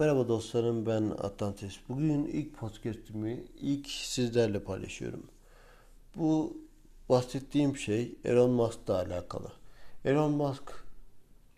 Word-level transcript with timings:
Merhaba 0.00 0.28
dostlarım 0.28 0.86
ben 0.86 1.02
Atlantis. 1.02 1.76
Bugün 1.88 2.24
ilk 2.24 2.56
podcastimi 2.56 3.44
ilk 3.60 3.88
sizlerle 3.88 4.62
paylaşıyorum. 4.62 5.22
Bu 6.16 6.56
bahsettiğim 7.08 7.76
şey 7.76 8.14
Elon 8.24 8.50
Musk'la 8.50 8.94
alakalı. 8.94 9.52
Elon 10.04 10.30
Musk 10.30 10.84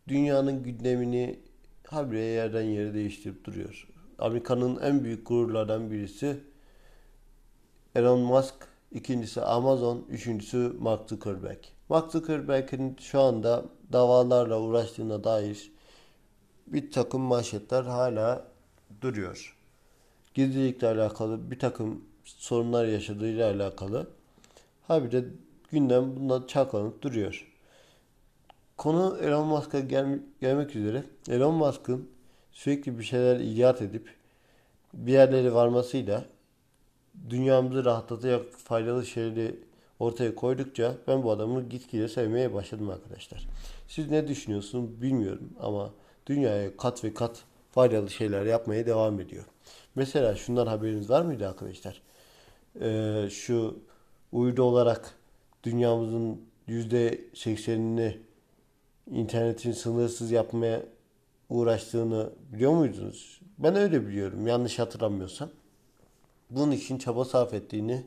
dünyanın 0.09 0.63
gündemini 0.63 1.39
habire 1.87 2.21
yerden 2.21 2.63
yere 2.63 2.95
değiştirip 2.95 3.45
duruyor. 3.45 3.89
Amerika'nın 4.19 4.81
en 4.81 5.05
büyük 5.05 5.27
gururlardan 5.27 5.91
birisi 5.91 6.41
Elon 7.95 8.21
Musk, 8.21 8.55
ikincisi 8.93 9.41
Amazon, 9.41 10.07
üçüncüsü 10.09 10.73
Mark 10.81 11.09
Zuckerberg. 11.09 11.65
Mark 11.89 12.13
Zuckerberg'in 12.13 12.97
şu 13.01 13.21
anda 13.21 13.65
davalarla 13.93 14.61
uğraştığına 14.61 15.25
dair 15.25 15.73
bir 16.67 16.91
takım 16.91 17.21
manşetler 17.21 17.83
hala 17.83 18.45
duruyor. 19.01 19.57
Gizlilikle 20.35 20.87
alakalı 20.87 21.51
bir 21.51 21.59
takım 21.59 22.05
sorunlar 22.25 22.87
yaşadığıyla 22.87 23.51
alakalı 23.51 24.11
habire 24.89 25.25
gündem 25.71 26.17
bundan 26.17 26.47
çalkalanıp 26.47 27.03
duruyor. 27.03 27.53
Konu 28.77 29.19
Elon 29.23 29.47
Musk'a 29.47 29.81
gel 29.81 30.21
gelmek 30.41 30.77
üzere 30.77 31.05
Elon 31.29 31.55
Musk'ın 31.55 32.09
sürekli 32.53 32.99
bir 32.99 33.05
şeyler 33.05 33.41
icat 33.41 33.83
edip 33.83 34.15
bir 34.95 35.13
yerlere 35.13 35.55
varmasıyla 35.55 36.25
dünyamızı 37.31 37.85
rahatlatacak 37.85 38.53
faydalı 38.55 39.07
şeyleri 39.07 39.57
ortaya 39.99 40.35
koydukça 40.35 40.95
ben 41.09 41.23
bu 41.23 41.31
adamı 41.31 41.69
gitgide 41.69 42.09
sevmeye 42.09 42.55
başladım 42.55 42.91
arkadaşlar. 42.91 43.49
Siz 43.89 44.11
ne 44.11 44.29
düşünüyorsunuz 44.29 45.03
bilmiyorum 45.03 45.51
ama 45.61 45.91
dünyaya 46.27 46.77
kat 46.77 47.05
ve 47.05 47.15
kat 47.15 47.45
faydalı 47.71 48.11
şeyler 48.11 48.47
yapmaya 48.47 48.87
devam 48.87 49.21
ediyor. 49.21 49.45
Mesela 49.95 50.37
şundan 50.37 50.67
haberiniz 50.67 51.11
var 51.11 51.23
mıydı 51.23 51.49
arkadaşlar? 51.49 52.03
Ee, 52.81 53.29
şu 53.31 53.79
uydu 54.33 54.63
olarak 54.63 55.15
dünyamızın 55.65 56.41
%80'ini 56.69 58.17
internetin 59.11 59.73
sınırsız 59.73 60.31
yapmaya 60.31 60.83
uğraştığını 61.49 62.31
biliyor 62.53 62.73
muydunuz? 62.73 63.41
Ben 63.59 63.77
öyle 63.77 64.07
biliyorum 64.07 64.47
yanlış 64.47 64.79
hatırlamıyorsam. 64.79 65.51
Bunun 66.51 66.71
için 66.71 66.99
çaba 66.99 67.25
sarf 67.25 67.55
ettiğini 67.55 68.07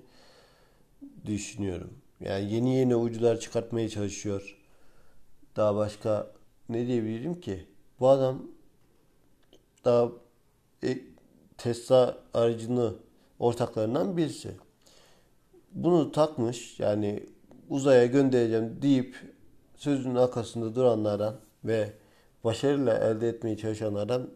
düşünüyorum. 1.25 1.94
Yani 2.19 2.53
yeni 2.53 2.75
yeni 2.75 2.95
uydular 2.95 3.39
çıkartmaya 3.39 3.89
çalışıyor. 3.89 4.57
Daha 5.55 5.75
başka 5.75 6.31
ne 6.69 6.88
diyebilirim 6.88 7.41
ki? 7.41 7.66
Bu 7.99 8.09
adam 8.09 8.41
daha 9.85 10.09
e, 10.83 10.97
Tesla 11.57 12.17
aracını 12.33 12.93
ortaklarından 13.39 14.17
birisi. 14.17 14.51
Bunu 15.71 16.11
takmış 16.11 16.79
yani 16.79 17.23
uzaya 17.69 18.05
göndereceğim 18.05 18.79
deyip 18.81 19.16
sözünün 19.75 20.16
arkasında 20.16 20.75
duranlardan 20.75 21.35
ve 21.63 21.93
başarıyla 22.43 22.97
elde 22.97 23.29
etmeye 23.29 23.57
çalışanlardan 23.57 24.29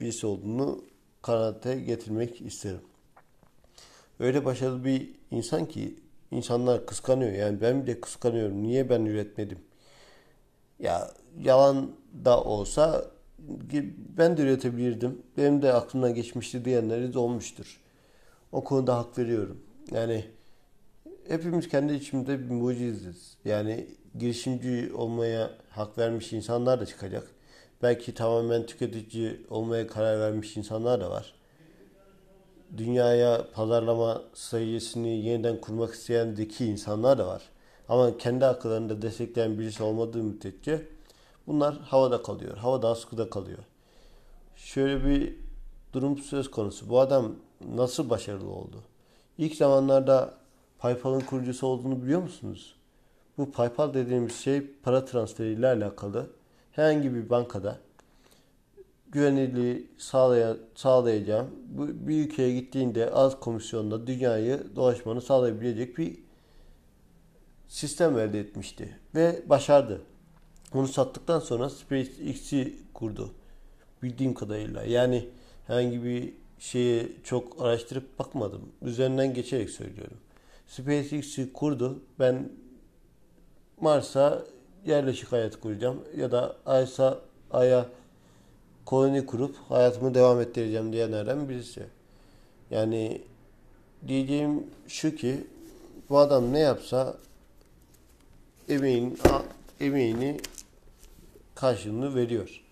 birisi 0.00 0.26
olduğunu 0.26 0.84
kanaate 1.22 1.80
getirmek 1.80 2.40
isterim. 2.40 2.80
Öyle 4.20 4.44
başarılı 4.44 4.84
bir 4.84 5.10
insan 5.30 5.66
ki 5.66 5.98
insanlar 6.30 6.86
kıskanıyor. 6.86 7.32
Yani 7.32 7.60
ben 7.60 7.82
bile 7.82 8.00
kıskanıyorum. 8.00 8.62
Niye 8.62 8.90
ben 8.90 9.04
üretmedim? 9.04 9.58
Ya 10.78 11.10
yalan 11.42 11.90
da 12.24 12.44
olsa 12.44 13.04
ben 14.18 14.36
de 14.36 14.42
üretebilirdim. 14.42 15.22
Benim 15.36 15.62
de 15.62 15.72
aklımdan 15.72 16.14
geçmişti 16.14 16.64
diyenleri 16.64 17.14
de 17.14 17.18
olmuştur. 17.18 17.80
O 18.52 18.64
konuda 18.64 18.98
hak 18.98 19.18
veriyorum. 19.18 19.60
Yani 19.90 20.24
hepimiz 21.28 21.68
kendi 21.68 21.92
içimde 21.92 22.38
bir 22.38 22.54
muciziz. 22.54 23.36
Yani 23.44 23.86
girişimci 24.18 24.92
olmaya 24.94 25.50
hak 25.70 25.98
vermiş 25.98 26.32
insanlar 26.32 26.80
da 26.80 26.86
çıkacak. 26.86 27.28
Belki 27.82 28.14
tamamen 28.14 28.66
tüketici 28.66 29.40
olmaya 29.50 29.86
karar 29.86 30.20
vermiş 30.20 30.56
insanlar 30.56 31.00
da 31.00 31.10
var. 31.10 31.34
Dünyaya 32.76 33.46
pazarlama 33.54 34.22
sayısını 34.34 35.08
yeniden 35.08 35.60
kurmak 35.60 35.94
isteyen 35.94 36.34
zeki 36.34 36.66
insanlar 36.66 37.18
da 37.18 37.26
var. 37.26 37.42
Ama 37.88 38.18
kendi 38.18 38.46
akıllarında 38.46 39.02
destekleyen 39.02 39.58
birisi 39.58 39.82
olmadığı 39.82 40.22
müddetçe 40.22 40.82
bunlar 41.48 41.78
havada 41.78 42.22
kalıyor. 42.22 42.56
Havada 42.56 42.88
askıda 42.88 43.30
kalıyor. 43.30 43.58
Şöyle 44.56 45.04
bir 45.04 45.34
durum 45.92 46.18
söz 46.18 46.50
konusu. 46.50 46.88
Bu 46.88 47.00
adam 47.00 47.32
nasıl 47.74 48.10
başarılı 48.10 48.50
oldu? 48.50 48.82
İlk 49.38 49.54
zamanlarda 49.54 50.34
PayPal'ın 50.78 51.20
kurucusu 51.20 51.66
olduğunu 51.66 52.02
biliyor 52.02 52.22
musunuz? 52.22 52.74
Bu 53.38 53.52
PayPal 53.52 53.94
dediğimiz 53.94 54.36
şey 54.36 54.66
para 54.82 55.04
transferi 55.04 55.52
ile 55.52 55.66
alakalı. 55.66 56.30
Herhangi 56.72 57.14
bir 57.14 57.30
bankada 57.30 57.78
güvenilirliği 59.10 59.90
sağlaya, 59.98 60.56
sağlayacağım. 60.74 61.50
Bu 61.68 61.88
bir 61.88 62.26
ülkeye 62.26 62.54
gittiğinde 62.54 63.10
az 63.10 63.40
komisyonla 63.40 64.06
dünyayı 64.06 64.62
dolaşmanı 64.76 65.20
sağlayabilecek 65.20 65.98
bir 65.98 66.18
sistem 67.68 68.18
elde 68.18 68.40
etmişti 68.40 68.98
ve 69.14 69.42
başardı. 69.46 70.02
Onu 70.74 70.88
sattıktan 70.88 71.40
sonra 71.40 71.70
SpaceX'i 71.70 72.76
kurdu. 72.94 73.30
Bildiğim 74.02 74.34
kadarıyla. 74.34 74.84
Yani 74.84 75.28
herhangi 75.66 76.04
bir 76.04 76.32
şeye 76.58 77.08
çok 77.24 77.62
araştırıp 77.62 78.18
bakmadım. 78.18 78.62
Üzerinden 78.82 79.34
geçerek 79.34 79.70
söylüyorum. 79.70 80.16
SpaceX'i 80.66 81.52
kurdu. 81.52 81.98
Ben 82.18 82.48
Mars'a 83.80 84.42
yerleşik 84.86 85.32
hayat 85.32 85.60
kuracağım. 85.60 86.04
Ya 86.16 86.32
da 86.32 86.56
Ay'a, 86.66 87.18
Ay'a 87.50 87.86
koloni 88.84 89.26
kurup 89.26 89.56
hayatımı 89.68 90.14
devam 90.14 90.40
ettireceğim 90.40 90.92
diyenlerden 90.92 91.48
birisi. 91.48 91.86
Yani 92.70 93.22
diyeceğim 94.08 94.66
şu 94.88 95.14
ki 95.16 95.46
bu 96.08 96.18
adam 96.18 96.52
ne 96.52 96.58
yapsa 96.58 97.16
emeğin, 98.68 99.18
emeğini 99.80 100.40
karşılığını 101.54 102.14
veriyor. 102.14 102.62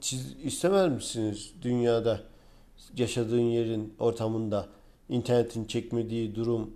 Siz 0.00 0.36
istemez 0.44 0.92
misiniz 0.92 1.52
dünyada 1.62 2.20
yaşadığın 2.96 3.40
yerin 3.40 3.94
ortamında 3.98 4.68
internetin 5.08 5.64
çekmediği 5.64 6.34
durum 6.34 6.70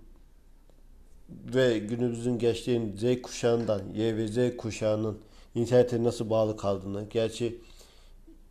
ve 1.29 1.77
günümüzün 1.77 2.39
gençlerin 2.39 2.97
Z 2.97 3.21
kuşağından 3.21 3.81
Y 3.93 4.17
ve 4.17 4.27
Z 4.27 4.57
kuşağının 4.57 5.19
internete 5.55 6.03
nasıl 6.03 6.29
bağlı 6.29 6.57
kaldığını 6.57 7.05
gerçi 7.09 7.59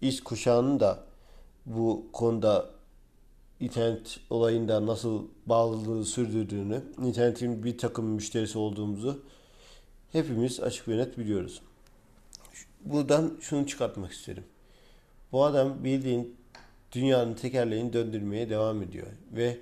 X 0.01 0.21
kuşağının 0.21 0.81
da 0.81 1.05
bu 1.67 2.07
konuda 2.13 2.71
internet 3.61 4.21
olayında 4.31 4.87
nasıl 4.87 5.25
bağlılığı 5.47 6.05
sürdürdüğünü, 6.05 6.83
internetin 7.05 7.65
bir 7.65 7.79
takım 7.79 8.05
müşterisi 8.05 8.59
olduğumuzu 8.59 9.23
hepimiz 10.13 10.61
açık 10.61 10.89
ve 10.89 10.97
net 10.97 11.19
biliyoruz. 11.19 11.63
Buradan 12.85 13.39
şunu 13.41 13.67
çıkartmak 13.67 14.13
isterim. 14.13 14.45
Bu 15.33 15.45
adam 15.45 15.85
bildiğin 15.85 16.37
dünyanın 16.93 17.35
tekerleğini 17.35 17.93
döndürmeye 17.93 18.51
devam 18.51 18.83
ediyor. 18.83 19.07
Ve 19.33 19.59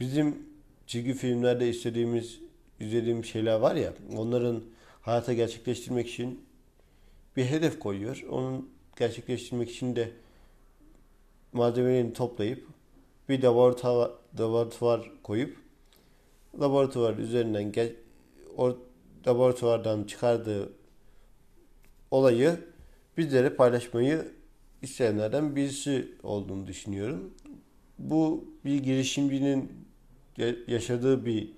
bizim 0.00 0.46
çizgi 0.86 1.14
filmlerde 1.14 1.68
istediğimiz, 1.68 2.40
izlediğimiz 2.80 3.26
şeyler 3.26 3.54
var 3.54 3.74
ya, 3.74 3.94
onların 4.16 4.62
hayata 5.02 5.32
gerçekleştirmek 5.32 6.08
için 6.08 6.44
bir 7.36 7.44
hedef 7.44 7.78
koyuyor. 7.78 8.24
Onun 8.30 8.70
gerçekleştirmek 8.98 9.70
için 9.70 9.96
de 9.96 10.10
malzemelerini 11.52 12.12
toplayıp 12.12 12.66
bir 13.28 13.42
laboratuvar, 13.42 14.10
laboratuvar 14.40 15.10
koyup 15.22 15.56
laboratuvar 16.60 17.16
üzerinden 17.16 17.72
gel, 17.72 17.92
or, 18.56 18.74
laboratuvardan 19.26 20.04
çıkardığı 20.04 20.72
olayı 22.10 22.60
bizlere 23.16 23.50
paylaşmayı 23.50 24.32
isteyenlerden 24.82 25.56
birisi 25.56 26.14
olduğunu 26.22 26.66
düşünüyorum. 26.66 27.34
Bu 27.98 28.44
bir 28.64 28.82
girişimcinin 28.82 29.72
yaşadığı 30.66 31.26
bir 31.26 31.52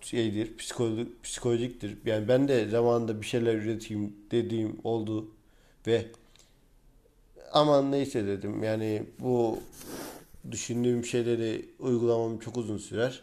şeydir, 0.00 0.56
psikolojik, 0.56 1.22
psikolojiktir. 1.22 1.98
Yani 2.04 2.28
ben 2.28 2.48
de 2.48 2.68
zamanında 2.68 3.20
bir 3.20 3.26
şeyler 3.26 3.54
üreteyim 3.54 4.16
dediğim 4.30 4.76
oldu 4.84 5.30
ve 5.86 6.06
aman 7.52 7.92
neyse 7.92 8.26
dedim. 8.26 8.62
Yani 8.62 9.02
bu 9.18 9.58
düşündüğüm 10.50 11.04
şeyleri 11.04 11.68
uygulamam 11.78 12.38
çok 12.38 12.56
uzun 12.56 12.78
sürer. 12.78 13.22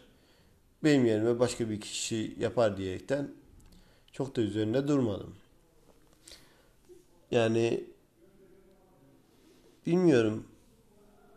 Benim 0.84 1.06
yerime 1.06 1.38
başka 1.38 1.70
bir 1.70 1.80
kişi 1.80 2.36
yapar 2.38 2.76
diyerekten 2.76 3.30
çok 4.12 4.36
da 4.36 4.40
üzerinde 4.40 4.88
durmadım. 4.88 5.34
Yani 7.30 7.84
bilmiyorum. 9.86 10.44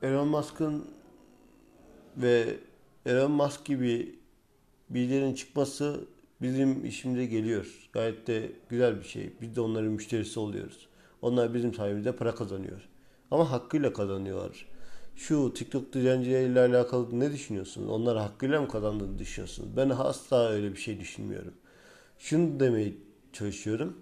Elon 0.01 0.27
Musk'ın 0.27 0.85
ve 2.17 2.57
Elon 3.05 3.31
Musk 3.31 3.65
gibi 3.65 4.19
birilerinin 4.89 5.33
çıkması 5.33 6.05
bizim 6.41 6.85
işimize 6.85 7.25
geliyor. 7.25 7.89
Gayet 7.93 8.27
de 8.27 8.51
güzel 8.69 8.99
bir 8.99 9.05
şey. 9.05 9.33
Biz 9.41 9.55
de 9.55 9.61
onların 9.61 9.91
müşterisi 9.91 10.39
oluyoruz. 10.39 10.87
Onlar 11.21 11.53
bizim 11.53 11.73
sayemizde 11.73 12.15
para 12.15 12.35
kazanıyor. 12.35 12.89
Ama 13.31 13.51
hakkıyla 13.51 13.93
kazanıyorlar. 13.93 14.72
Şu 15.15 15.54
TikTok 15.54 15.94
dilencileriyle 15.94 16.60
alakalı 16.60 17.19
ne 17.19 17.31
düşünüyorsunuz? 17.31 17.89
Onlar 17.89 18.18
hakkıyla 18.18 18.62
mı 18.62 18.68
kazandığını 18.68 19.19
düşünüyorsunuz? 19.19 19.77
Ben 19.77 19.89
asla 19.89 20.50
öyle 20.50 20.71
bir 20.71 20.80
şey 20.80 21.00
düşünmüyorum. 21.00 21.54
Şunu 22.19 22.60
demeye 22.60 22.94
çalışıyorum. 23.33 23.98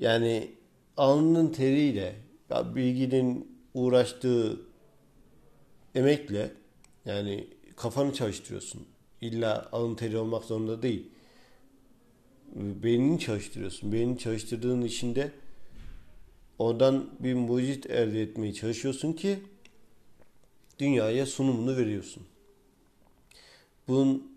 Yani 0.00 0.50
alnının 0.96 1.52
teriyle, 1.52 2.16
bilginin 2.50 3.58
uğraştığı 3.74 4.60
emekle 5.94 6.50
yani 7.04 7.48
kafanı 7.76 8.12
çalıştırıyorsun. 8.12 8.86
İlla 9.20 9.68
alın 9.72 9.94
teri 9.94 10.18
olmak 10.18 10.44
zorunda 10.44 10.82
değil. 10.82 11.10
Beynini 12.54 13.18
çalıştırıyorsun. 13.18 13.92
Beynini 13.92 14.18
çalıştırdığın 14.18 14.82
içinde 14.82 15.32
oradan 16.58 17.10
bir 17.20 17.34
mucit 17.34 17.90
elde 17.90 18.22
etmeye 18.22 18.54
çalışıyorsun 18.54 19.12
ki 19.12 19.38
dünyaya 20.78 21.26
sunumunu 21.26 21.76
veriyorsun. 21.76 22.22
Bunun 23.88 24.32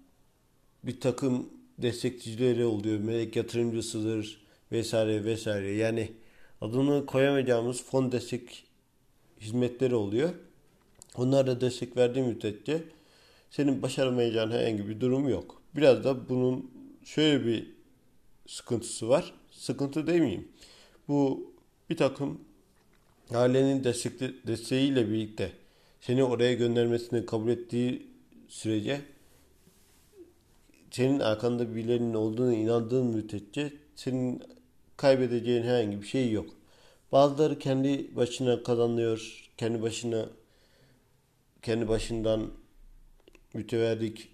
bir 0.84 1.00
takım 1.00 1.50
destekçileri 1.78 2.66
oluyor. 2.66 3.00
Melek 3.00 3.36
yatırımcısıdır 3.36 4.42
vesaire 4.72 5.24
vesaire. 5.24 5.72
Yani 5.72 6.12
adını 6.62 7.06
koyamayacağımız 7.06 7.84
fon 7.84 8.12
destek 8.12 8.64
hizmetleri 9.42 9.96
oluyor. 9.96 10.30
Onlar 11.16 11.48
da 11.48 11.62
destek 11.62 11.98
verdiği 11.98 12.24
müddetçe 12.24 12.84
senin 13.50 13.82
başaramayacağın 13.82 14.52
herhangi 14.52 14.88
bir 14.90 15.00
durum 15.00 15.30
yok. 15.30 15.62
Biraz 15.76 16.04
da 16.04 16.30
bunun 16.30 16.72
şöyle 17.04 17.46
bir 17.46 17.72
sıkıntısı 18.48 19.10
var. 19.10 19.34
Sıkıntı 19.52 20.08
demeyeyim. 20.08 20.48
Bu 21.08 21.52
bir 21.90 21.98
takım 21.98 22.42
ailenin 23.32 23.84
destekli, 23.84 24.36
desteğiyle 24.48 25.10
birlikte 25.10 25.52
seni 26.02 26.24
oraya 26.24 26.54
göndermesini 26.54 27.26
kabul 27.26 27.50
ettiği 27.50 28.08
sürece 28.48 29.02
senin 30.92 31.20
arkanda 31.20 31.76
birilerinin 31.76 32.14
olduğunu 32.14 32.54
inandığın 32.54 33.06
müddetçe 33.06 33.74
senin 33.96 34.44
kaybedeceğin 34.98 35.64
herhangi 35.64 36.02
bir 36.02 36.08
şey 36.08 36.32
yok. 36.32 36.50
Bazıları 37.12 37.60
kendi 37.60 38.16
başına 38.16 38.64
kazanıyor, 38.64 39.50
kendi 39.58 39.82
başına 39.82 40.26
kendi 41.62 41.88
başından 41.88 42.52
müteverrik 43.54 44.30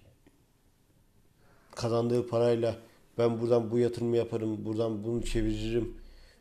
kazandığı 1.74 2.28
parayla 2.28 2.76
ben 3.18 3.40
buradan 3.40 3.70
bu 3.70 3.78
yatırımı 3.78 4.16
yaparım, 4.16 4.64
buradan 4.64 5.04
bunu 5.04 5.24
çeviririm 5.24 5.96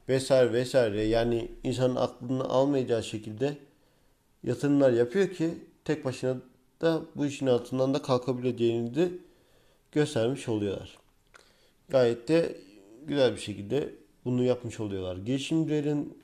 vesaire 0.10 0.54
vesaire. 0.54 1.04
Yani 1.04 1.51
insanın 1.63 1.95
aklını 1.95 2.44
almayacağı 2.44 3.04
şekilde 3.04 3.57
yatırımlar 4.45 4.92
yapıyor 4.92 5.30
ki 5.30 5.53
tek 5.86 6.06
başına 6.06 6.38
da 6.81 7.01
bu 7.15 7.25
işin 7.25 7.47
altından 7.47 7.94
da 7.94 8.01
kalkabileceğini 8.01 8.95
de 8.95 9.12
göstermiş 9.92 10.50
oluyorlar. 10.50 10.97
Gayet 11.89 12.27
de 12.27 12.57
güzel 13.07 13.36
bir 13.36 13.42
şekilde 13.42 13.95
bunu 14.25 14.44
yapmış 14.44 14.80
oluyorlar. 14.80 15.18
Girişimcilerin 15.18 16.18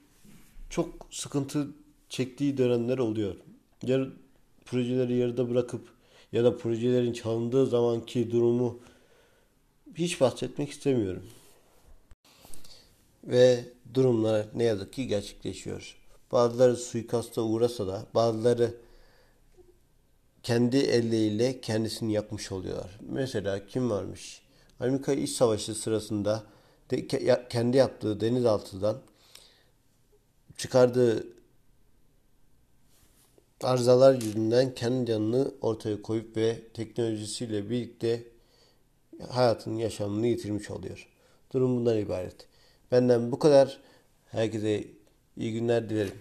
çok 0.70 1.08
sıkıntı 1.12 1.68
çektiği 2.10 2.58
dönemler 2.58 2.98
oluyor. 2.98 3.36
Yar, 3.84 4.10
projeleri 4.66 5.16
yarıda 5.16 5.50
bırakıp 5.50 5.88
ya 6.32 6.44
da 6.44 6.58
projelerin 6.58 7.14
çalındığı 7.14 7.66
zamanki 7.66 8.32
durumu 8.32 8.80
hiç 9.96 10.22
bahsetmek 10.22 10.70
istemiyorum. 10.70 11.24
Ve 13.24 13.66
durumlar 13.94 14.46
ne 14.56 14.64
yazık 14.64 14.94
ki 14.94 15.08
gerçekleşiyor. 15.08 16.01
Bazıları 16.32 16.76
suikasta 16.76 17.42
uğrasa 17.42 17.88
da 17.88 18.06
bazıları 18.16 18.74
kendi 20.44 20.78
elleriyle 20.78 21.62
kendisini 21.62 22.14
yapmış 22.14 22.52
oluyorlar. 22.52 23.00
Mesela 23.02 23.68
kim 23.68 23.90
varmış? 23.90 24.42
Amerika 24.80 25.14
İç 25.14 25.30
Savaşı 25.30 25.76
sırasında 25.76 26.44
de, 26.92 27.08
kendi 27.50 27.78
yaptığı 27.78 28.22
denizaltıdan 28.22 28.98
çıkardığı 30.58 31.28
arızalar 33.64 34.14
yüzünden 34.14 34.76
kendi 34.76 35.06
canını 35.12 35.52
ortaya 35.62 36.02
koyup 36.02 36.38
ve 36.38 36.62
teknolojisiyle 36.74 37.70
birlikte 37.70 38.24
hayatının 39.30 39.78
yaşamını 39.78 40.28
yitirmiş 40.28 40.72
oluyor. 40.72 41.08
Durum 41.54 41.76
bundan 41.76 41.98
ibaret. 41.98 42.48
Benden 42.92 43.32
bu 43.32 43.40
kadar. 43.40 43.80
Herkese 44.26 44.88
iyi 45.42 45.54
günler 45.54 45.90
dilerim. 45.90 46.14